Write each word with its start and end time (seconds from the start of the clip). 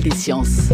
des 0.00 0.10
sciences. 0.10 0.72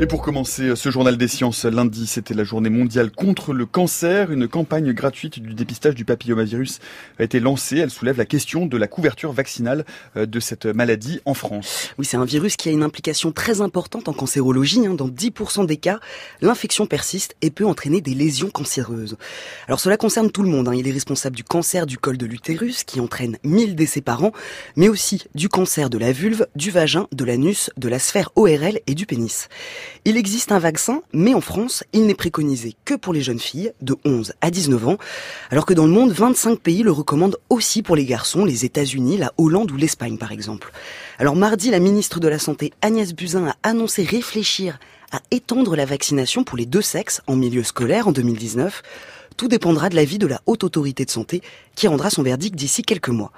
Et 0.00 0.06
pour 0.06 0.22
commencer 0.22 0.76
ce 0.76 0.90
journal 0.92 1.16
des 1.16 1.26
sciences, 1.26 1.64
lundi, 1.64 2.06
c'était 2.06 2.32
la 2.32 2.44
journée 2.44 2.70
mondiale 2.70 3.10
contre 3.10 3.52
le 3.52 3.66
cancer. 3.66 4.30
Une 4.30 4.46
campagne 4.46 4.92
gratuite 4.92 5.40
du 5.40 5.54
dépistage 5.54 5.96
du 5.96 6.04
papillomavirus 6.04 6.78
a 7.18 7.24
été 7.24 7.40
lancée. 7.40 7.78
Elle 7.78 7.90
soulève 7.90 8.16
la 8.16 8.24
question 8.24 8.66
de 8.66 8.76
la 8.76 8.86
couverture 8.86 9.32
vaccinale 9.32 9.84
euh, 10.16 10.24
de 10.24 10.38
cette 10.38 10.66
maladie 10.66 11.18
en 11.24 11.34
France. 11.34 11.92
Oui, 11.98 12.06
c'est 12.06 12.16
un 12.16 12.24
virus 12.24 12.54
qui 12.54 12.68
a 12.68 12.72
une 12.72 12.84
implication 12.84 13.32
très 13.32 13.60
importante 13.60 14.08
en 14.08 14.12
cancérologie. 14.12 14.86
Hein. 14.86 14.94
Dans 14.94 15.08
10% 15.08 15.66
des 15.66 15.78
cas, 15.78 15.98
l'infection 16.42 16.86
persiste 16.86 17.34
et 17.42 17.50
peut 17.50 17.66
entraîner 17.66 18.00
des 18.00 18.14
lésions 18.14 18.50
cancéreuses. 18.50 19.16
Alors 19.66 19.80
cela 19.80 19.96
concerne 19.96 20.30
tout 20.30 20.44
le 20.44 20.48
monde. 20.48 20.68
Hein. 20.68 20.76
Il 20.76 20.86
est 20.86 20.92
responsable 20.92 21.34
du 21.34 21.42
cancer 21.42 21.86
du 21.86 21.98
col 21.98 22.18
de 22.18 22.26
l'utérus 22.26 22.84
qui 22.84 23.00
entraîne 23.00 23.36
1000 23.42 23.74
décès 23.74 24.00
par 24.00 24.22
an, 24.22 24.30
mais 24.76 24.88
aussi 24.88 25.24
du 25.34 25.48
cancer 25.48 25.90
de 25.90 25.98
la 25.98 26.12
vulve, 26.12 26.46
du 26.54 26.70
vagin, 26.70 27.08
de 27.10 27.24
l'anus, 27.24 27.72
de 27.76 27.88
la 27.88 27.98
sphère 27.98 28.30
ORL 28.36 28.78
et 28.86 28.94
du 28.94 29.04
pénis. 29.04 29.48
Il 30.04 30.16
existe 30.16 30.52
un 30.52 30.58
vaccin, 30.58 31.02
mais 31.12 31.34
en 31.34 31.40
France, 31.40 31.84
il 31.92 32.06
n'est 32.06 32.14
préconisé 32.14 32.74
que 32.84 32.94
pour 32.94 33.12
les 33.12 33.22
jeunes 33.22 33.38
filles 33.38 33.72
de 33.82 33.96
11 34.04 34.32
à 34.40 34.50
19 34.50 34.88
ans, 34.88 34.98
alors 35.50 35.66
que 35.66 35.74
dans 35.74 35.86
le 35.86 35.92
monde, 35.92 36.12
25 36.12 36.58
pays 36.58 36.82
le 36.82 36.92
recommandent 36.92 37.38
aussi 37.50 37.82
pour 37.82 37.96
les 37.96 38.04
garçons, 38.04 38.44
les 38.44 38.64
États-Unis, 38.64 39.16
la 39.16 39.32
Hollande 39.38 39.70
ou 39.70 39.76
l'Espagne 39.76 40.18
par 40.18 40.32
exemple. 40.32 40.72
Alors 41.18 41.36
mardi, 41.36 41.70
la 41.70 41.80
ministre 41.80 42.20
de 42.20 42.28
la 42.28 42.38
Santé 42.38 42.72
Agnès 42.82 43.12
Buzyn 43.12 43.46
a 43.48 43.56
annoncé 43.62 44.04
réfléchir 44.04 44.78
à 45.12 45.20
étendre 45.30 45.76
la 45.76 45.84
vaccination 45.84 46.44
pour 46.44 46.58
les 46.58 46.66
deux 46.66 46.82
sexes 46.82 47.22
en 47.26 47.36
milieu 47.36 47.62
scolaire 47.62 48.08
en 48.08 48.12
2019. 48.12 48.82
Tout 49.36 49.48
dépendra 49.48 49.88
de 49.88 49.96
l'avis 49.96 50.18
de 50.18 50.26
la 50.26 50.40
Haute 50.46 50.64
Autorité 50.64 51.04
de 51.04 51.10
Santé 51.10 51.42
qui 51.74 51.88
rendra 51.88 52.10
son 52.10 52.22
verdict 52.22 52.56
d'ici 52.56 52.82
quelques 52.82 53.08
mois. 53.08 53.32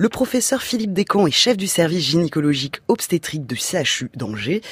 Le 0.00 0.08
professeur 0.08 0.62
Philippe 0.62 0.94
Descamps 0.94 1.26
est 1.26 1.30
chef 1.30 1.58
du 1.58 1.66
service 1.66 2.00
gynécologique 2.12 2.76
obstétrique 2.88 3.46
du 3.46 3.56
CHU 3.56 4.08
d'Angers. 4.16 4.62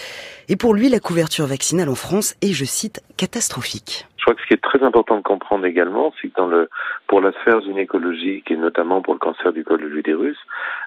Et 0.48 0.56
pour 0.56 0.72
lui, 0.72 0.88
la 0.88 1.00
couverture 1.00 1.44
vaccinale 1.44 1.90
en 1.90 1.94
France 1.94 2.34
est, 2.40 2.54
je 2.54 2.64
cite, 2.64 3.02
catastrophique. 3.18 4.06
Je 4.16 4.24
crois 4.24 4.34
que 4.34 4.40
ce 4.40 4.46
qui 4.46 4.54
est 4.54 4.62
très 4.62 4.82
important 4.82 5.18
de 5.18 5.22
comprendre 5.22 5.66
également, 5.66 6.14
c'est 6.22 6.28
que 6.28 6.34
dans 6.34 6.46
le, 6.46 6.70
pour 7.08 7.20
la 7.20 7.32
sphère 7.32 7.60
gynécologique 7.60 8.50
et 8.50 8.56
notamment 8.56 9.02
pour 9.02 9.12
le 9.12 9.18
cancer 9.18 9.52
du 9.52 9.64
col 9.64 9.82
de 9.82 9.86
l'utérus, 9.86 10.38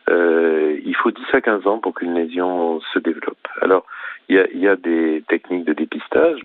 euh, 0.10 0.76
il 0.84 0.96
faut 0.96 1.12
10 1.12 1.22
à 1.34 1.42
15 1.42 1.68
ans 1.68 1.78
pour 1.78 1.94
qu'une 1.94 2.16
lésion 2.16 2.82
se 2.96 2.98
développe. 2.98 3.48
Alors, 3.62 3.86
il 4.32 4.60
y 4.60 4.68
a, 4.68 4.76
des 4.78 5.24
techniques 5.28 5.66
de 5.66 5.74
dépistage. 5.74 6.40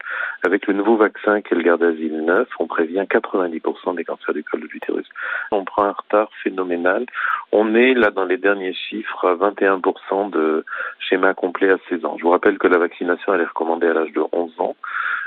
Avec 0.44 0.66
le 0.66 0.74
nouveau 0.74 0.96
vaccin 0.96 1.40
qu'est 1.40 1.54
le 1.54 1.62
Gardasil 1.62 2.24
9, 2.24 2.48
on 2.58 2.66
prévient 2.66 3.04
90% 3.08 3.94
des 3.94 4.04
cancers 4.04 4.34
du 4.34 4.42
col 4.42 4.60
de 4.60 4.66
l'utérus. 4.66 5.06
On 5.52 5.64
prend 5.64 5.84
un 5.84 5.92
retard 5.92 6.28
phénoménal. 6.42 7.06
On 7.52 7.74
est 7.74 7.94
là 7.94 8.10
dans 8.10 8.24
les 8.24 8.38
derniers 8.38 8.74
chiffres 8.74 9.26
à 9.26 9.34
21% 9.34 10.30
de 10.30 10.64
schéma 10.98 11.34
complet 11.34 11.70
à 11.70 11.76
16 11.88 12.04
ans. 12.04 12.16
Je 12.18 12.24
vous 12.24 12.30
rappelle 12.30 12.58
que 12.58 12.66
la 12.66 12.78
vaccination 12.78 13.34
elle 13.34 13.42
est 13.42 13.44
recommandée 13.44 13.86
à 13.86 13.94
l'âge 13.94 14.12
de 14.12 14.22
11 14.32 14.52
ans 14.58 14.76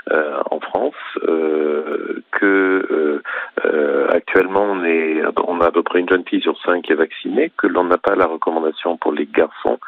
en 0.08 0.60
France, 0.60 0.94
euh, 1.28 2.22
que 2.32 2.46
euh, 2.90 3.22
euh, 3.64 4.08
actuellement 4.10 4.62
on 4.62 4.84
est 4.84 5.22
on 5.46 5.60
a 5.60 5.66
à 5.66 5.70
peu 5.70 5.82
près 5.82 6.00
une 6.00 6.08
jeune 6.08 6.24
fille 6.24 6.40
sur 6.40 6.60
cinq 6.62 6.84
qui 6.84 6.92
est 6.92 6.96
vaccinée, 6.96 7.52
que 7.56 7.66
l'on 7.66 7.84
n'a 7.84 7.98
pas 7.98 8.14
la 8.14 8.26
recommandation 8.26 8.96
pour 8.96 9.12
les 9.12 9.26
garçons, 9.26 9.78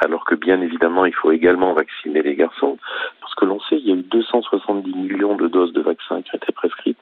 alors 0.00 0.24
que 0.24 0.34
bien 0.34 0.60
évidemment 0.60 1.04
il 1.04 1.14
faut 1.14 1.32
également 1.32 1.72
vacciner 1.72 2.22
les 2.22 2.34
garçons. 2.34 2.78
Parce 3.20 3.34
que 3.34 3.44
l'on 3.44 3.60
sait, 3.60 3.76
il 3.76 3.88
y 3.88 3.92
a 3.92 3.94
eu 3.94 4.02
270 4.02 4.94
millions 4.94 5.36
de 5.36 5.48
doses 5.48 5.72
de 5.72 5.80
vaccins 5.80 6.22
qui 6.22 6.30
ont 6.34 6.38
été 6.38 6.52
prescrites. 6.52 6.98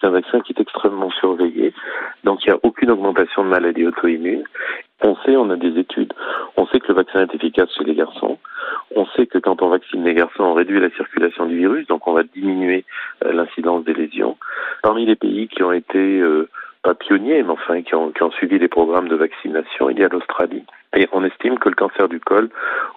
C'est 0.00 0.06
un 0.06 0.10
vaccin 0.10 0.40
qui 0.40 0.52
est 0.52 0.60
extrêmement 0.60 1.10
surveillé, 1.10 1.72
donc 2.24 2.44
il 2.44 2.50
n'y 2.50 2.54
a 2.54 2.60
aucune 2.62 2.90
augmentation 2.90 3.44
de 3.44 3.48
maladies 3.48 3.86
auto-immunes. 3.86 4.44
On 5.02 5.16
sait, 5.24 5.36
on 5.36 5.48
a 5.50 5.56
des 5.56 5.78
études, 5.78 6.12
on 6.56 6.66
sait 6.66 6.80
que 6.80 6.88
le 6.88 6.94
vaccin 6.94 7.22
est 7.22 7.34
efficace 7.34 7.70
chez 7.76 7.84
les 7.84 7.94
garçons. 7.94 8.38
Que 9.30 9.38
quand 9.38 9.62
on 9.62 9.68
vaccine 9.68 10.04
les 10.04 10.14
garçons, 10.14 10.42
on 10.42 10.54
réduit 10.54 10.80
la 10.80 10.90
circulation 10.90 11.46
du 11.46 11.56
virus, 11.56 11.86
donc 11.86 12.06
on 12.06 12.12
va 12.12 12.22
diminuer 12.22 12.84
euh, 13.24 13.32
l'incidence 13.32 13.84
des 13.84 13.94
lésions. 13.94 14.36
Parmi 14.82 15.06
les 15.06 15.16
pays 15.16 15.48
qui 15.48 15.62
ont 15.62 15.72
été 15.72 16.20
euh, 16.20 16.48
pas 16.82 16.94
pionniers, 16.94 17.42
mais 17.42 17.50
enfin 17.50 17.82
qui 17.82 17.94
ont, 17.94 18.10
qui 18.10 18.22
ont 18.22 18.30
suivi 18.30 18.58
les 18.58 18.68
programmes 18.68 19.08
de 19.08 19.16
vaccination, 19.16 19.90
il 19.90 19.98
y 19.98 20.04
a 20.04 20.08
l'Australie. 20.08 20.64
Et 20.96 21.08
on 21.12 21.24
estime 21.24 21.58
que 21.58 21.68
le 21.68 21.74
cancer 21.74 22.08
du 22.08 22.18
col 22.18 22.48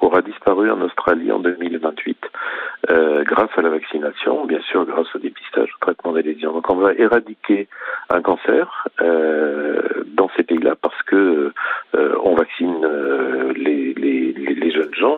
aura 0.01 0.21
disparu 0.21 0.71
en 0.71 0.81
Australie 0.81 1.31
en 1.31 1.39
2028 1.39 2.17
euh, 2.89 3.23
grâce 3.23 3.51
à 3.55 3.61
la 3.61 3.69
vaccination, 3.69 4.45
bien 4.45 4.61
sûr 4.61 4.85
grâce 4.85 5.13
au 5.15 5.19
dépistage, 5.19 5.69
au 5.75 5.85
traitement 5.85 6.13
des 6.13 6.23
lésions. 6.23 6.53
Donc 6.53 6.69
on 6.69 6.75
va 6.75 6.93
éradiquer 6.93 7.67
un 8.09 8.21
cancer 8.21 8.87
euh, 9.01 10.03
dans 10.07 10.29
ces 10.35 10.43
pays-là 10.43 10.75
parce 10.81 11.01
que 11.03 11.53
euh, 11.95 12.15
on 12.23 12.35
vaccine 12.35 12.83
euh, 12.83 13.53
les, 13.55 13.93
les, 13.93 14.31
les 14.33 14.71
jeunes 14.71 14.95
gens. 14.95 15.17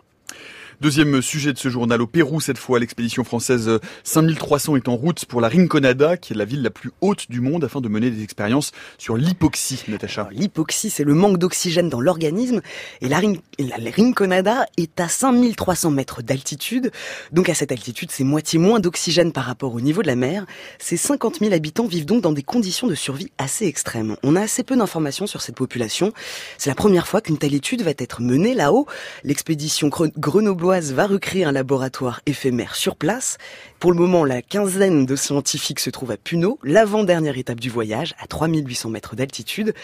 Deuxième 0.82 1.22
sujet 1.22 1.54
de 1.54 1.58
ce 1.58 1.70
journal 1.70 2.02
au 2.02 2.06
Pérou, 2.06 2.38
cette 2.38 2.58
fois, 2.58 2.78
l'expédition 2.78 3.24
française 3.24 3.80
5300 4.04 4.76
est 4.76 4.88
en 4.88 4.96
route 4.96 5.24
pour 5.24 5.40
la 5.40 5.48
Rinconada, 5.48 6.18
qui 6.18 6.34
est 6.34 6.36
la 6.36 6.44
ville 6.44 6.60
la 6.60 6.68
plus 6.68 6.90
haute 7.00 7.30
du 7.30 7.40
monde, 7.40 7.64
afin 7.64 7.80
de 7.80 7.88
mener 7.88 8.10
des 8.10 8.22
expériences 8.22 8.72
sur 8.98 9.16
l'hypoxie, 9.16 9.82
Natacha. 9.88 10.28
L'hypoxie, 10.32 10.90
c'est 10.90 11.04
le 11.04 11.14
manque 11.14 11.38
d'oxygène 11.38 11.88
dans 11.88 12.02
l'organisme, 12.02 12.60
et 13.00 13.08
la, 13.08 13.22
la, 13.58 13.90
Rinconada 13.90 14.66
est 14.76 15.00
à 15.00 15.08
5300 15.08 15.92
mètres 15.92 16.20
d'altitude, 16.20 16.92
donc 17.32 17.48
à 17.48 17.54
cette 17.54 17.72
altitude, 17.72 18.10
c'est 18.12 18.24
moitié 18.24 18.58
moins 18.58 18.78
d'oxygène 18.78 19.32
par 19.32 19.44
rapport 19.44 19.72
au 19.72 19.80
niveau 19.80 20.02
de 20.02 20.08
la 20.08 20.16
mer. 20.16 20.44
Ces 20.78 20.98
50 20.98 21.38
000 21.40 21.54
habitants 21.54 21.86
vivent 21.86 22.04
donc 22.04 22.20
dans 22.20 22.32
des 22.32 22.42
conditions 22.42 22.86
de 22.86 22.94
survie 22.94 23.32
assez 23.38 23.64
extrêmes. 23.64 24.16
On 24.22 24.36
a 24.36 24.42
assez 24.42 24.62
peu 24.62 24.76
d'informations 24.76 25.26
sur 25.26 25.40
cette 25.40 25.56
population. 25.56 26.12
C'est 26.58 26.68
la 26.68 26.76
première 26.76 27.08
fois 27.08 27.22
qu'une 27.22 27.38
telle 27.38 27.54
étude 27.54 27.80
va 27.80 27.92
être 27.96 28.20
menée 28.20 28.52
là-haut. 28.52 28.86
L'expédition 29.24 29.88
Grenoble 29.88 30.65
va 30.66 31.06
recréer 31.06 31.44
un 31.44 31.52
laboratoire 31.52 32.20
éphémère 32.26 32.74
sur 32.74 32.96
place. 32.96 33.38
Pour 33.78 33.92
le 33.92 33.98
moment, 33.98 34.24
la 34.24 34.42
quinzaine 34.42 35.06
de 35.06 35.14
scientifiques 35.14 35.78
se 35.78 35.90
trouve 35.90 36.10
à 36.10 36.16
Puno, 36.16 36.58
l'avant-dernière 36.64 37.38
étape 37.38 37.60
du 37.60 37.70
voyage, 37.70 38.14
à 38.18 38.26
3800 38.26 38.90
mètres 38.90 39.14
d'altitude. 39.14 39.74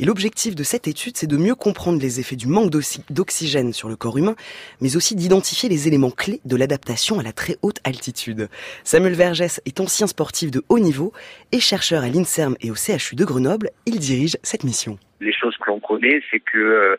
Et 0.00 0.04
l'objectif 0.04 0.56
de 0.56 0.64
cette 0.64 0.88
étude, 0.88 1.16
c'est 1.16 1.28
de 1.28 1.36
mieux 1.36 1.54
comprendre 1.54 2.00
les 2.00 2.18
effets 2.18 2.34
du 2.34 2.48
manque 2.48 2.70
d'oxygène 3.10 3.72
sur 3.72 3.88
le 3.88 3.94
corps 3.94 4.18
humain, 4.18 4.34
mais 4.80 4.96
aussi 4.96 5.14
d'identifier 5.14 5.68
les 5.68 5.86
éléments 5.86 6.10
clés 6.10 6.40
de 6.44 6.56
l'adaptation 6.56 7.20
à 7.20 7.22
la 7.22 7.32
très 7.32 7.56
haute 7.62 7.78
altitude. 7.84 8.48
Samuel 8.82 9.14
Vergès 9.14 9.60
est 9.64 9.78
ancien 9.78 10.08
sportif 10.08 10.50
de 10.50 10.64
haut 10.68 10.80
niveau 10.80 11.12
et 11.52 11.60
chercheur 11.60 12.02
à 12.02 12.08
l'INSERM 12.08 12.56
et 12.60 12.70
au 12.70 12.74
CHU 12.74 13.14
de 13.14 13.24
Grenoble. 13.24 13.70
Il 13.86 14.00
dirige 14.00 14.38
cette 14.42 14.64
mission 14.64 14.98
les 15.22 15.32
choses 15.32 15.56
que 15.56 15.70
l'on 15.70 15.80
connaît, 15.80 16.22
c'est 16.30 16.40
que 16.40 16.58
euh, 16.58 16.96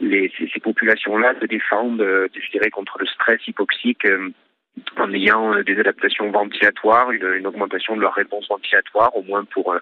ces, 0.00 0.60
populations-là 0.60 1.34
se 1.40 1.46
défendent, 1.46 2.00
euh, 2.00 2.28
je 2.34 2.50
dirais, 2.50 2.70
contre 2.70 2.98
le 2.98 3.06
stress 3.06 3.40
hypoxique 3.46 4.04
euh, 4.04 4.30
en 4.96 5.12
ayant 5.12 5.60
des 5.62 5.78
adaptations 5.78 6.30
ventilatoires, 6.30 7.10
une, 7.10 7.46
augmentation 7.46 7.96
de 7.96 8.00
leur 8.00 8.14
réponse 8.14 8.48
ventilatoire, 8.48 9.14
au 9.16 9.22
moins 9.22 9.44
pour 9.44 9.74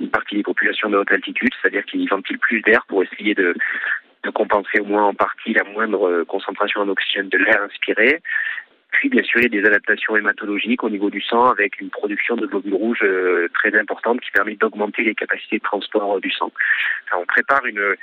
une 0.00 0.10
partie 0.10 0.36
des 0.36 0.44
populations 0.44 0.88
de 0.88 0.96
haute 0.96 1.10
altitude, 1.10 1.50
c'est-à-dire 1.60 1.84
qu'ils 1.86 2.08
ventilent 2.08 2.38
plus 2.38 2.60
d'air 2.60 2.84
pour 2.86 3.02
essayer 3.02 3.34
de 3.34 3.54
compenser 4.34 4.78
au 4.80 4.84
moins 4.84 5.06
en 5.06 5.14
partie 5.14 5.54
la 5.54 5.64
moindre 5.64 6.22
concentration 6.24 6.82
en 6.82 6.88
oxygène 6.88 7.28
de 7.28 7.38
l'air 7.38 7.62
inspiré. 7.62 8.20
Puis, 8.92 9.08
bien 9.08 9.22
sûr, 9.22 9.40
il 9.40 9.42
y 9.44 9.58
a 9.58 9.60
des 9.60 9.66
adaptations 9.66 10.16
hématologiques 10.16 10.82
au 10.82 10.90
niveau 10.90 11.10
du 11.10 11.20
sang 11.20 11.50
avec 11.50 11.80
une 11.80 11.90
production 11.90 12.36
de 12.36 12.46
globules 12.46 12.74
rouges 12.74 13.02
euh, 13.02 13.48
très 13.54 13.78
importante 13.78 14.20
qui 14.20 14.30
permet 14.30 14.56
d'augmenter 14.56 15.04
les 15.04 15.14
capacités 15.14 15.58
de 15.58 15.62
transport 15.62 16.16
euh, 16.16 16.20
du 16.20 16.30
sang. 16.30 16.50
On 17.16 17.26
prépare 17.26 17.64
une, 17.66 17.94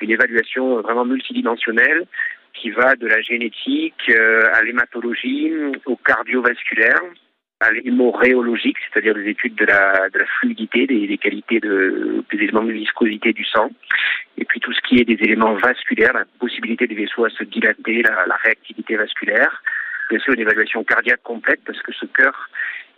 une 0.00 0.10
évaluation 0.10 0.80
vraiment 0.82 1.04
multidimensionnelle 1.04 2.06
qui 2.52 2.70
va 2.70 2.96
de 2.96 3.06
la 3.06 3.20
génétique 3.22 4.10
euh, 4.10 4.48
à 4.52 4.62
l'hématologie, 4.62 5.52
au 5.86 5.96
cardiovasculaire, 5.96 7.00
à 7.60 7.72
l'hémoréologique, 7.72 8.76
c'est-à-dire 8.92 9.14
des 9.14 9.30
études 9.30 9.54
de 9.54 9.64
la, 9.64 10.08
fluidité, 10.38 10.86
des, 10.86 11.18
qualités 11.18 11.60
de, 11.60 12.22
des 12.30 12.36
éléments 12.38 12.62
de 12.62 12.72
viscosité 12.72 13.32
du 13.32 13.44
sang, 13.44 13.70
et 14.36 14.44
puis 14.44 14.60
tout 14.60 14.72
ce 14.72 14.80
qui 14.82 15.00
est 15.00 15.04
des 15.04 15.18
éléments 15.22 15.54
vasculaires, 15.54 16.12
la 16.12 16.26
possibilité 16.38 16.86
des 16.86 16.94
vaisseaux 16.94 17.24
à 17.24 17.30
se 17.30 17.44
dilater, 17.44 18.02
la, 18.02 18.26
la 18.26 18.36
réactivité 18.36 18.96
vasculaire, 18.96 19.62
bien 20.08 20.18
sûr 20.18 20.34
une 20.34 20.40
évaluation 20.40 20.84
cardiaque 20.84 21.22
complète 21.22 21.60
parce 21.64 21.80
que 21.82 21.92
ce 21.92 22.06
cœur, 22.06 22.48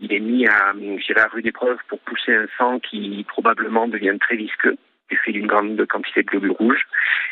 il 0.01 0.13
est 0.13 0.21
mis 0.21 0.47
à, 0.47 0.73
à 0.73 1.27
rude 1.29 1.47
épreuve 1.47 1.79
pour 1.89 1.99
pousser 2.01 2.35
un 2.35 2.47
sang 2.57 2.79
qui 2.79 3.25
probablement 3.29 3.89
devient 3.89 4.17
très 4.21 4.37
visqueux 4.37 4.77
du 5.11 5.17
fait 5.17 5.33
d'une 5.33 5.47
grande 5.47 5.85
quantité 5.87 6.23
de 6.23 6.27
globules 6.27 6.53
rouges. 6.53 6.87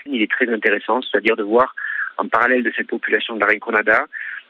Il 0.06 0.22
est 0.22 0.30
très 0.30 0.48
intéressant, 0.48 1.00
c'est-à-dire 1.02 1.36
de 1.36 1.42
voir 1.42 1.74
en 2.16 2.28
parallèle 2.28 2.62
de 2.62 2.72
cette 2.74 2.86
population 2.86 3.34
de 3.34 3.40
la 3.40 3.46
Rinconada, 3.46 4.06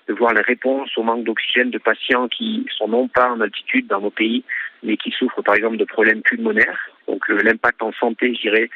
de 0.09 0.15
voir 0.15 0.33
les 0.33 0.43
réponses 0.43 0.97
au 0.97 1.03
manque 1.03 1.25
d'oxygène 1.25 1.71
de 1.71 1.79
patients 1.79 2.29
qui 2.29 2.65
sont 2.77 2.87
non 2.87 3.09
pas 3.09 3.31
en 3.31 3.41
altitude 3.41 3.89
dans 3.89 4.01
nos 4.01 4.11
pays, 4.11 4.45
mais 4.85 4.97
qui 4.97 5.11
souffrent 5.11 5.43
par 5.43 5.57
exemple 5.57 5.79
de 5.79 5.85
problèmes 5.85 6.23
pulmonaires. 6.23 6.89
Donc 7.09 7.29
l'impact 7.29 7.83
en 7.83 7.93
santé, 7.93 8.35
je 8.41 8.69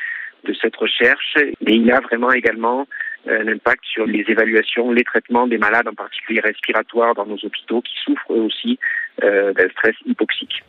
de 0.44 0.54
cette 0.54 0.76
recherche. 0.76 1.36
Mais 1.60 1.76
il 1.76 1.90
a 1.92 2.00
vraiment 2.00 2.32
également 2.32 2.86
un 3.28 3.48
impact 3.48 3.84
sur 3.84 4.06
les 4.06 4.24
évaluations, 4.28 4.92
les 4.92 5.04
traitements 5.04 5.46
des 5.46 5.58
malades, 5.58 5.88
en 5.88 5.94
particulier 5.94 6.40
respiratoires 6.40 7.14
dans 7.14 7.26
nos 7.26 7.38
hôpitaux, 7.42 7.82
qui 7.82 7.94
souffrent 8.04 8.32
eux 8.32 8.42
aussi 8.42 8.78
euh, 9.22 9.52
d'un 9.52 9.68
stress 9.70 9.94
hypoxique. 10.06 10.62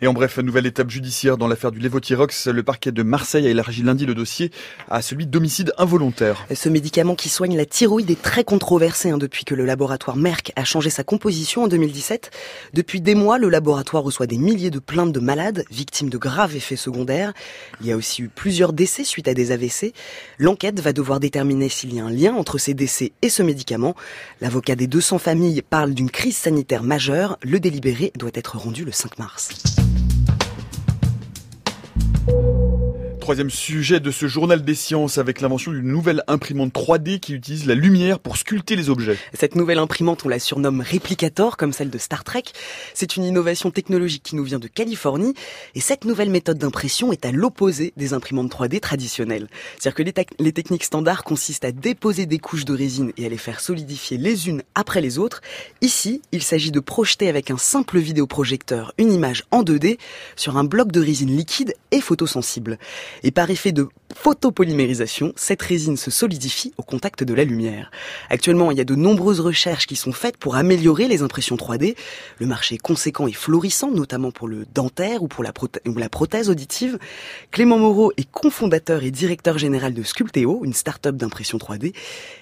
Et 0.00 0.06
en 0.06 0.12
bref, 0.12 0.38
nouvelle 0.38 0.66
étape 0.66 0.90
judiciaire 0.90 1.36
dans 1.38 1.48
l'affaire 1.48 1.72
du 1.72 1.80
Levothyrox. 1.80 2.46
Le 2.46 2.62
parquet 2.62 2.92
de 2.92 3.02
Marseille 3.02 3.48
a 3.48 3.50
élargi 3.50 3.82
lundi 3.82 4.06
le 4.06 4.14
dossier 4.14 4.52
à 4.88 5.02
celui 5.02 5.26
d'homicide 5.26 5.72
involontaire. 5.76 6.46
Ce 6.54 6.68
médicament 6.68 7.16
qui 7.16 7.28
soigne 7.28 7.56
la 7.56 7.66
thyroïde 7.66 8.08
est 8.08 8.22
très 8.22 8.44
controversé 8.44 9.10
hein, 9.10 9.18
depuis 9.18 9.44
que 9.44 9.56
le 9.56 9.66
laboratoire 9.66 10.16
Merck 10.16 10.52
a 10.54 10.62
changé 10.62 10.88
sa 10.88 11.02
composition 11.02 11.64
en 11.64 11.68
2017. 11.68 12.30
Depuis 12.74 13.00
des 13.00 13.16
mois, 13.16 13.38
le 13.38 13.48
laboratoire 13.48 14.04
reçoit 14.04 14.28
des 14.28 14.38
milliers 14.38 14.70
de 14.70 14.78
plaintes 14.78 15.10
de 15.10 15.18
malades 15.18 15.64
victimes 15.68 16.10
de 16.10 16.18
graves 16.18 16.54
effets 16.54 16.76
secondaires. 16.76 17.32
Il 17.80 17.88
y 17.88 17.92
a 17.92 17.96
aussi 17.96 18.22
eu 18.22 18.28
plusieurs 18.28 18.72
décès 18.72 19.02
suite 19.02 19.26
à 19.26 19.34
des 19.34 19.50
AVC. 19.50 19.94
L'enquête 20.38 20.78
va 20.78 20.92
devoir 20.92 21.18
déterminer 21.18 21.68
s'il 21.68 21.92
y 21.92 21.98
a 21.98 22.04
un 22.04 22.10
lien 22.10 22.34
entre 22.34 22.58
ces 22.58 22.72
décès 22.72 23.10
et 23.22 23.28
ce 23.28 23.42
médicament. 23.42 23.96
L'avocat 24.40 24.76
des 24.76 24.86
200 24.86 25.18
familles 25.18 25.62
parle 25.62 25.92
d'une 25.92 26.10
crise 26.10 26.36
sanitaire 26.36 26.84
majeure. 26.84 27.36
Le 27.42 27.58
délibéré 27.58 28.12
doit 28.16 28.30
être 28.34 28.58
rendu 28.58 28.84
le 28.84 28.92
5 28.92 29.18
mars. 29.18 29.48
Troisième 33.28 33.50
sujet 33.50 34.00
de 34.00 34.10
ce 34.10 34.26
journal 34.26 34.62
des 34.62 34.74
sciences 34.74 35.18
avec 35.18 35.42
l'invention 35.42 35.70
d'une 35.70 35.82
nouvelle 35.82 36.22
imprimante 36.28 36.72
3D 36.72 37.20
qui 37.20 37.34
utilise 37.34 37.66
la 37.66 37.74
lumière 37.74 38.20
pour 38.20 38.38
sculpter 38.38 38.74
les 38.74 38.88
objets. 38.88 39.18
Cette 39.34 39.54
nouvelle 39.54 39.80
imprimante, 39.80 40.24
on 40.24 40.30
la 40.30 40.38
surnomme 40.38 40.80
Replicator, 40.80 41.58
comme 41.58 41.74
celle 41.74 41.90
de 41.90 41.98
Star 41.98 42.24
Trek. 42.24 42.44
C'est 42.94 43.16
une 43.16 43.24
innovation 43.24 43.70
technologique 43.70 44.22
qui 44.22 44.34
nous 44.34 44.44
vient 44.44 44.58
de 44.58 44.66
Californie. 44.66 45.34
Et 45.74 45.82
cette 45.82 46.06
nouvelle 46.06 46.30
méthode 46.30 46.56
d'impression 46.56 47.12
est 47.12 47.26
à 47.26 47.30
l'opposé 47.30 47.92
des 47.98 48.14
imprimantes 48.14 48.50
3D 48.50 48.80
traditionnelles. 48.80 49.48
C'est-à-dire 49.78 49.94
que 49.94 50.22
les, 50.42 50.52
techniques 50.54 50.84
standards 50.84 51.22
consistent 51.22 51.66
à 51.66 51.72
déposer 51.72 52.24
des 52.24 52.38
couches 52.38 52.64
de 52.64 52.74
résine 52.74 53.12
et 53.18 53.26
à 53.26 53.28
les 53.28 53.36
faire 53.36 53.60
solidifier 53.60 54.16
les 54.16 54.48
unes 54.48 54.62
après 54.74 55.02
les 55.02 55.18
autres. 55.18 55.42
Ici, 55.82 56.22
il 56.32 56.42
s'agit 56.42 56.70
de 56.70 56.80
projeter 56.80 57.28
avec 57.28 57.50
un 57.50 57.58
simple 57.58 57.98
vidéoprojecteur 57.98 58.94
une 58.96 59.12
image 59.12 59.44
en 59.50 59.64
2D 59.64 59.98
sur 60.34 60.56
un 60.56 60.64
bloc 60.64 60.92
de 60.92 61.02
résine 61.02 61.36
liquide 61.36 61.74
et 61.90 62.00
photosensible. 62.00 62.78
Et 63.22 63.30
par 63.30 63.50
effet 63.50 63.72
de 63.72 63.88
photopolymérisation, 64.14 65.32
cette 65.36 65.62
résine 65.62 65.96
se 65.96 66.10
solidifie 66.10 66.72
au 66.76 66.82
contact 66.82 67.24
de 67.24 67.34
la 67.34 67.44
lumière. 67.44 67.90
Actuellement, 68.30 68.70
il 68.70 68.78
y 68.78 68.80
a 68.80 68.84
de 68.84 68.94
nombreuses 68.94 69.40
recherches 69.40 69.86
qui 69.86 69.96
sont 69.96 70.12
faites 70.12 70.36
pour 70.36 70.56
améliorer 70.56 71.08
les 71.08 71.22
impressions 71.22 71.56
3D. 71.56 71.96
Le 72.40 72.46
marché 72.46 72.76
est 72.76 72.82
conséquent 72.82 73.26
et 73.26 73.32
florissant, 73.32 73.90
notamment 73.90 74.30
pour 74.30 74.48
le 74.48 74.64
dentaire 74.74 75.22
ou 75.22 75.28
pour 75.28 75.44
la, 75.44 75.52
prothèse 76.08 76.50
auditive. 76.50 76.98
Clément 77.50 77.78
Moreau 77.78 78.12
est 78.16 78.30
cofondateur 78.30 79.04
et 79.04 79.10
directeur 79.10 79.58
général 79.58 79.94
de 79.94 80.02
Sculpteo, 80.02 80.64
une 80.64 80.72
start-up 80.72 81.16
d'impression 81.16 81.58
3D. 81.58 81.94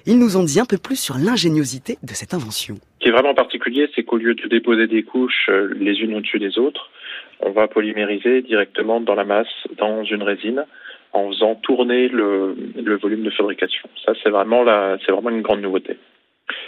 Il 0.07 0.19
nous 0.19 0.37
en 0.37 0.45
dit 0.45 0.61
un 0.61 0.67
peu 0.67 0.79
plus 0.79 0.99
sur 0.99 1.19
l'ingéniosité 1.19 1.99
de 2.03 2.15
cette 2.15 2.35
invention. 2.35 2.79
Ce 2.99 3.05
qui 3.05 3.09
est 3.09 3.13
vraiment 3.13 3.35
particulier, 3.35 3.89
c'est 3.95 4.05
qu'au 4.05 4.17
lieu 4.17 4.35
de 4.35 4.49
déposer 4.49 4.87
des 4.87 5.03
couches 5.03 5.49
euh, 5.51 5.75
les 5.79 6.01
unes 6.01 6.15
au-dessus 6.15 6.39
des 6.39 6.59
autres, 6.59 6.91
on 7.41 7.51
va 7.51 7.69
polymériser 7.69 8.43
directement 8.43 9.01
dans 9.01 9.15
la 9.15 9.25
masse, 9.25 9.67
dans 9.77 10.05
une 10.05 10.23
résine, 10.23 10.65
en 11.13 11.29
faisant 11.31 11.55
tourner 11.57 12.09
le, 12.09 12.55
volume 13.01 13.23
de 13.23 13.31
fabrication. 13.31 13.89
Ça, 14.05 14.13
c'est 14.23 14.31
vraiment, 14.31 14.65
vraiment 14.65 15.31
une 15.31 15.43
grande 15.43 15.63
nouveauté. 15.63 15.97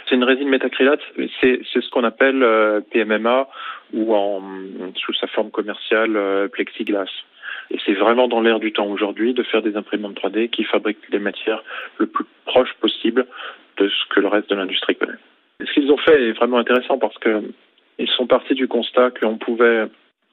C'est 0.09 0.17
une 0.17 0.25
résine 0.25 0.49
métacrylate, 0.49 1.01
c'est, 1.41 1.61
c'est 1.73 1.83
ce 1.83 1.91
qu'on 1.91 2.03
appelle 2.03 2.43
euh, 2.43 2.81
PMMA 2.91 3.47
ou 3.93 4.15
en, 4.15 4.43
sous 4.97 5.15
sa 5.15 5.27
forme 5.29 5.51
commerciale 5.51 6.17
euh, 6.17 6.49
plexiglas. 6.49 7.11
Et 7.71 7.79
c'est 7.85 7.93
vraiment 7.93 8.27
dans 8.27 8.41
l'air 8.41 8.59
du 8.59 8.73
temps 8.73 8.87
aujourd'hui 8.87 9.35
de 9.35 9.43
faire 9.43 9.63
des 9.63 9.77
imprimantes 9.77 10.19
3D 10.19 10.49
qui 10.49 10.65
fabriquent 10.65 11.11
des 11.11 11.19
matières 11.19 11.63
le 11.99 12.07
plus 12.07 12.25
proche 12.47 12.73
possible 12.81 13.27
de 13.77 13.89
ce 13.89 14.15
que 14.15 14.21
le 14.21 14.29
reste 14.29 14.51
de 14.51 14.57
l'industrie 14.57 14.97
connaît. 14.97 15.19
Ce 15.61 15.73
qu'ils 15.73 15.93
ont 15.93 15.99
fait 15.99 16.29
est 16.29 16.33
vraiment 16.33 16.59
intéressant 16.59 16.99
parce 16.99 17.19
que 17.19 17.43
ils 17.99 18.09
sont 18.09 18.27
partis 18.27 18.55
du 18.55 18.69
constat 18.69 19.11
qu'on 19.11 19.37
pouvait 19.37 19.87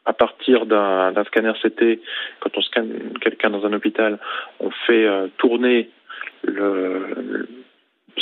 à 0.06 0.13
partir 0.13 0.66
d'un 0.66 1.24
scanner 1.25 1.54
CT, 1.62 2.00
quand 2.40 2.57
on 2.57 2.62
scanne 2.62 3.13
quelqu'un 3.22 3.50
dans 3.50 3.66
un 3.66 3.74
hôpital, 3.74 4.19
on 4.60 4.69
fait 4.69 5.06
euh, 5.06 5.28
tourner 5.38 5.90
le, 6.44 7.48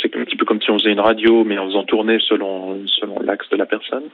c'est 0.00 0.16
un 0.16 0.24
petit 0.24 0.36
peu 0.36 0.44
comme 0.44 0.60
si 0.60 0.70
on 0.70 0.78
faisait 0.78 0.92
une 0.92 1.00
radio, 1.00 1.44
mais 1.44 1.58
en 1.58 1.66
faisant 1.66 1.84
tourner 1.84 2.18
selon, 2.20 2.80
l'axe 3.22 3.48
de 3.50 3.56
la 3.56 3.66
personne. 3.66 4.04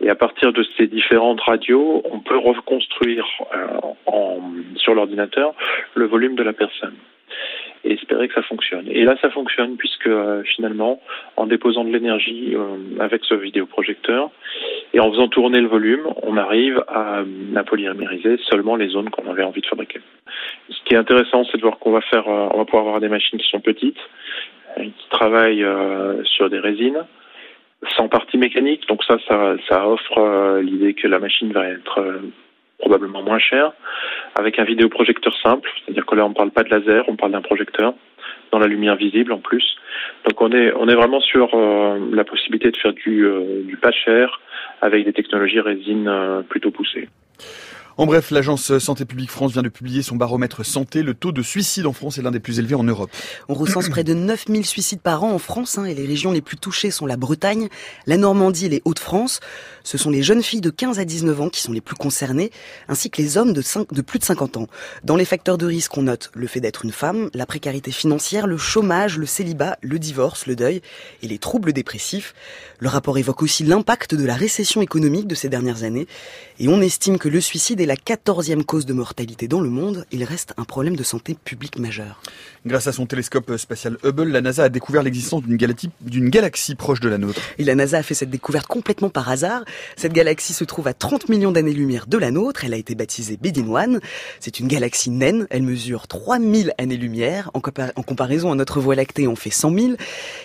Et 0.00 0.08
à 0.08 0.14
partir 0.14 0.52
de 0.52 0.64
ces 0.76 0.86
différentes 0.86 1.40
radios, 1.40 2.02
on 2.10 2.20
peut 2.20 2.38
reconstruire 2.38 3.26
euh, 3.54 4.30
sur 4.76 4.94
l'ordinateur 4.94 5.54
le 5.94 6.06
volume 6.06 6.36
de 6.36 6.42
la 6.42 6.52
personne 6.52 6.94
et 7.84 7.94
espérer 7.94 8.28
que 8.28 8.34
ça 8.34 8.42
fonctionne. 8.42 8.86
Et 8.88 9.02
là, 9.02 9.16
ça 9.20 9.30
fonctionne 9.30 9.76
puisque 9.76 10.06
euh, 10.06 10.42
finalement, 10.44 11.00
en 11.36 11.46
déposant 11.46 11.84
de 11.84 11.90
l'énergie 11.90 12.54
avec 13.00 13.24
ce 13.24 13.34
vidéoprojecteur 13.34 14.30
et 14.94 15.00
en 15.00 15.10
faisant 15.10 15.28
tourner 15.28 15.60
le 15.60 15.68
volume, 15.68 16.06
on 16.22 16.36
arrive 16.36 16.82
à, 16.88 17.20
à 17.56 17.64
seulement 18.50 18.76
les 18.76 18.88
zones 18.88 19.10
qu'on 19.10 19.30
avait 19.30 19.42
envie 19.42 19.60
de 19.60 19.66
fabriquer. 19.66 20.00
Ce 20.68 20.82
qui 20.84 20.94
est 20.94 20.98
intéressant, 20.98 21.44
c'est 21.50 21.56
de 21.56 21.62
voir 21.62 21.78
qu'on 21.78 21.92
va 21.92 22.00
euh, 22.12 22.64
pouvoir 22.64 22.82
avoir 22.82 23.00
des 23.00 23.08
machines 23.08 23.38
qui 23.38 23.48
sont 23.48 23.60
petites, 23.60 24.00
qui 24.76 25.08
travaillent 25.10 25.66
sur 26.24 26.48
des 26.48 26.58
résines 26.58 27.04
sans 27.96 28.08
partie 28.08 28.38
mécanique. 28.38 28.86
Donc 28.88 29.02
ça, 29.04 29.16
ça, 29.68 29.86
offre 29.86 30.60
l'idée 30.60 30.94
que 30.94 31.08
la 31.08 31.18
machine 31.18 31.52
va 31.52 31.68
être 31.68 32.20
probablement 32.82 33.22
moins 33.22 33.38
cher, 33.38 33.72
avec 34.34 34.58
un 34.58 34.64
vidéoprojecteur 34.64 35.34
simple, 35.40 35.70
c'est-à-dire 35.78 36.04
que 36.04 36.14
là 36.16 36.26
on 36.26 36.30
ne 36.30 36.34
parle 36.34 36.50
pas 36.50 36.64
de 36.64 36.68
laser, 36.68 37.04
on 37.08 37.16
parle 37.16 37.32
d'un 37.32 37.40
projecteur 37.40 37.94
dans 38.50 38.58
la 38.58 38.66
lumière 38.66 38.96
visible 38.96 39.32
en 39.32 39.38
plus. 39.38 39.76
Donc 40.28 40.40
on 40.40 40.50
est 40.50 40.94
vraiment 40.94 41.20
sur 41.20 41.54
euh, 41.54 41.98
la 42.12 42.24
possibilité 42.24 42.70
de 42.70 42.76
faire 42.76 42.92
euh, 43.06 43.62
du 43.64 43.76
pas 43.76 43.92
cher 43.92 44.40
avec 44.82 45.04
des 45.04 45.12
technologies 45.12 45.60
résine 45.60 46.08
euh, 46.08 46.42
plutôt 46.42 46.72
poussées. 46.72 47.08
En 47.98 48.06
bref, 48.06 48.30
l'agence 48.30 48.78
Santé 48.78 49.04
publique 49.04 49.30
France 49.30 49.52
vient 49.52 49.62
de 49.62 49.68
publier 49.68 50.02
son 50.02 50.16
baromètre 50.16 50.64
santé. 50.64 51.02
Le 51.02 51.12
taux 51.12 51.30
de 51.30 51.42
suicide 51.42 51.86
en 51.86 51.92
France 51.92 52.16
est 52.16 52.22
l'un 52.22 52.30
des 52.30 52.40
plus 52.40 52.58
élevés 52.58 52.74
en 52.74 52.84
Europe. 52.84 53.10
On 53.50 53.54
recense 53.54 53.90
près 53.90 54.02
de 54.02 54.14
9000 54.14 54.64
suicides 54.64 55.00
par 55.00 55.24
an 55.24 55.32
en 55.32 55.38
France 55.38 55.76
hein, 55.76 55.84
et 55.84 55.94
les 55.94 56.06
régions 56.06 56.32
les 56.32 56.40
plus 56.40 56.56
touchées 56.56 56.90
sont 56.90 57.04
la 57.04 57.18
Bretagne, 57.18 57.68
la 58.06 58.16
Normandie 58.16 58.66
et 58.66 58.68
les 58.70 58.82
Hauts-de-France. 58.86 59.40
Ce 59.84 59.98
sont 59.98 60.10
les 60.10 60.22
jeunes 60.22 60.42
filles 60.42 60.62
de 60.62 60.70
15 60.70 60.98
à 60.98 61.04
19 61.04 61.40
ans 61.42 61.48
qui 61.50 61.60
sont 61.60 61.72
les 61.72 61.82
plus 61.82 61.94
concernées, 61.94 62.50
ainsi 62.88 63.10
que 63.10 63.20
les 63.20 63.36
hommes 63.36 63.52
de, 63.52 63.60
5, 63.60 63.92
de 63.92 64.00
plus 64.00 64.18
de 64.18 64.24
50 64.24 64.56
ans. 64.56 64.68
Dans 65.04 65.16
les 65.16 65.26
facteurs 65.26 65.58
de 65.58 65.66
risque, 65.66 65.96
on 65.98 66.02
note 66.02 66.30
le 66.34 66.46
fait 66.46 66.60
d'être 66.60 66.86
une 66.86 66.92
femme, 66.92 67.28
la 67.34 67.44
précarité 67.44 67.90
financière, 67.90 68.46
le 68.46 68.56
chômage, 68.56 69.18
le 69.18 69.26
célibat, 69.26 69.76
le 69.82 69.98
divorce, 69.98 70.46
le 70.46 70.56
deuil 70.56 70.80
et 71.22 71.28
les 71.28 71.38
troubles 71.38 71.74
dépressifs. 71.74 72.34
Le 72.78 72.88
rapport 72.88 73.18
évoque 73.18 73.42
aussi 73.42 73.64
l'impact 73.64 74.14
de 74.14 74.24
la 74.24 74.34
récession 74.34 74.80
économique 74.80 75.26
de 75.26 75.34
ces 75.34 75.50
dernières 75.50 75.82
années 75.82 76.06
et 76.58 76.68
on 76.68 76.80
estime 76.80 77.18
que 77.18 77.28
le 77.28 77.40
suicide 77.40 77.81
est 77.82 77.86
la 77.86 77.96
quatorzième 77.96 78.64
cause 78.64 78.86
de 78.86 78.92
mortalité 78.92 79.48
dans 79.48 79.60
le 79.60 79.68
monde. 79.68 80.06
Il 80.12 80.24
reste 80.24 80.54
un 80.56 80.64
problème 80.64 80.96
de 80.96 81.02
santé 81.02 81.36
publique 81.44 81.78
majeur. 81.78 82.20
Grâce 82.64 82.86
à 82.86 82.92
son 82.92 83.06
télescope 83.06 83.56
spatial 83.56 83.98
Hubble, 84.04 84.28
la 84.28 84.40
NASA 84.40 84.64
a 84.64 84.68
découvert 84.68 85.02
l'existence 85.02 85.42
d'une 85.42 85.56
galaxie, 85.56 85.90
d'une 86.00 86.28
galaxie 86.28 86.74
proche 86.76 87.00
de 87.00 87.08
la 87.08 87.18
nôtre. 87.18 87.40
Et 87.58 87.64
la 87.64 87.74
NASA 87.74 87.98
a 87.98 88.02
fait 88.02 88.14
cette 88.14 88.30
découverte 88.30 88.66
complètement 88.66 89.10
par 89.10 89.28
hasard. 89.28 89.64
Cette 89.96 90.12
galaxie 90.12 90.52
se 90.52 90.64
trouve 90.64 90.86
à 90.86 90.94
30 90.94 91.28
millions 91.28 91.50
d'années-lumière 91.50 92.06
de 92.06 92.18
la 92.18 92.30
nôtre. 92.30 92.64
Elle 92.64 92.74
a 92.74 92.76
été 92.76 92.94
baptisée 92.94 93.36
Bedin 93.36 93.68
One. 93.68 94.00
C'est 94.38 94.60
une 94.60 94.68
galaxie 94.68 95.10
naine. 95.10 95.46
Elle 95.50 95.62
mesure 95.62 96.06
3000 96.06 96.72
années-lumière. 96.78 97.50
En, 97.54 97.58
en, 97.60 98.02
comparaison 98.02 98.52
à 98.52 98.54
notre 98.54 98.80
Voie 98.80 98.94
lactée, 98.94 99.26
on 99.26 99.36
fait 99.36 99.50
100 99.50 99.78
000. 99.78 99.92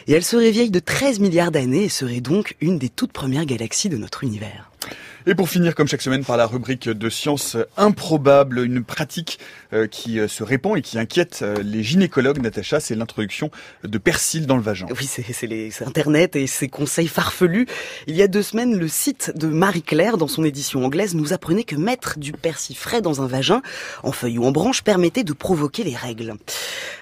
Et 0.08 0.13
elle 0.13 0.24
serait 0.24 0.51
vieille 0.51 0.72
de 0.72 0.79
13 0.79 1.20
milliards 1.20 1.51
d'années 1.51 1.84
et 1.84 1.89
serait 1.89 2.22
donc 2.22 2.56
une 2.62 2.79
des 2.79 2.89
toutes 2.89 3.13
premières 3.13 3.46
galaxies 3.46 3.89
de 3.89 3.98
notre 3.98 4.24
univers. 4.24 4.72
Et 5.29 5.36
pour 5.36 5.50
finir, 5.50 5.75
comme 5.75 5.89
chaque 5.89 6.01
semaine, 6.01 6.24
par 6.24 6.38
la 6.38 6.46
rubrique 6.46 6.88
de 6.88 7.10
sciences 7.10 7.57
improbables, 7.75 8.60
une 8.60 8.86
pratique 8.86 9.39
euh, 9.74 9.86
qui 9.86 10.22
euh, 10.22 10.29
se 10.29 10.41
répand 10.41 10.77
et 10.77 10.81
qui 10.81 10.98
inquiète 10.98 11.39
euh, 11.41 11.62
les 11.62 11.84
gynécologues, 11.84 12.41
Natacha, 12.41 12.79
c'est 12.79 12.96
l'introduction 12.96 13.51
de 13.84 13.98
persil 13.98 14.48
dans 14.48 14.55
le 14.55 14.62
vagin. 14.62 14.86
Oui, 14.98 15.05
c'est 15.05 15.81
Internet 15.86 16.38
et 16.38 16.48
ses 16.48 16.69
conseils 16.69 17.10
farfelus. 17.10 17.67
Il 18.07 18.15
y 18.15 18.22
a 18.22 18.29
deux 18.29 18.41
semaines, 18.41 18.79
le 18.79 18.88
site 18.88 19.34
de 19.36 19.48
Marie-Claire, 19.48 20.15
dans 20.15 20.29
son 20.29 20.46
édition 20.46 20.86
anglaise, 20.86 21.13
nous 21.13 21.34
apprenait 21.34 21.65
que 21.65 21.75
mettre 21.75 22.17
du 22.17 22.31
persil 22.31 22.77
frais 22.77 23.01
dans 23.01 23.22
un 23.22 23.27
vagin, 23.27 23.62
en 24.03 24.13
feuilles 24.13 24.38
ou 24.38 24.46
en 24.46 24.53
branches, 24.53 24.81
permettait 24.81 25.25
de 25.25 25.34
provoquer 25.34 25.84
les 25.84 25.98
règles. 25.98 26.36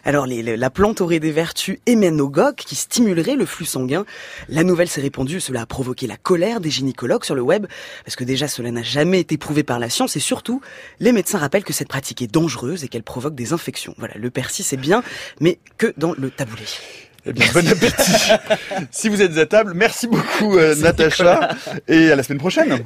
Alors, 0.04 0.26
la 0.28 0.70
plante 0.72 1.02
aurait 1.02 1.20
des 1.20 1.32
vertus 1.32 1.78
héménogogues 1.86 2.56
qui 2.56 2.76
stimuleraient 2.76 3.36
le 3.36 3.46
flux 3.46 3.66
sanguin. 3.66 4.06
La 4.50 4.64
nouvelle 4.64 4.90
s'est 4.90 5.02
répandue, 5.02 5.40
cela 5.40 5.62
a 5.62 5.66
provoqué 5.68 6.08
la 6.08 6.18
colère 6.18 6.60
des 6.60 6.72
gynécologues 6.72 7.24
sur 7.24 7.36
le 7.36 7.42
web, 7.42 7.68
parce 8.16 8.24
que 8.24 8.32
déjà 8.32 8.48
cela 8.48 8.72
n'a 8.72 8.82
jamais 8.82 9.20
été 9.20 9.38
prouvé 9.38 9.64
par 9.64 9.78
la 9.78 9.90
science, 9.90 10.16
et 10.16 10.22
surtout, 10.22 10.62
les 11.02 11.12
médecins 11.12 11.38
rappellent 11.38 11.66
que 11.66 11.74
cette 11.74 11.90
pratique 11.90 12.22
est 12.22 12.32
dangereuse 12.32 12.86
et 12.86 12.88
qu'elle 12.88 13.04
provoque 13.04 13.36
des 13.36 13.52
infections. 13.52 13.94
Voilà, 13.98 14.14
le 14.16 14.30
persil 14.30 14.64
c'est 14.64 14.78
bien, 14.78 15.04
mais 15.42 15.60
que 15.78 15.94
dans 15.98 16.14
le 16.18 16.30
taboulé. 16.30 16.64
Eh 17.26 17.34
bien, 17.34 17.46
bon 17.54 17.68
appétit. 17.68 18.32
si 18.92 19.10
vous 19.10 19.22
êtes 19.22 19.38
à 19.38 19.46
table, 19.46 19.74
merci 19.76 20.08
beaucoup, 20.08 20.58
euh, 20.58 20.76
Natacha, 20.76 21.50
et 21.90 22.10
à 22.10 22.16
la 22.16 22.24
semaine 22.24 22.40
prochaine. 22.40 22.86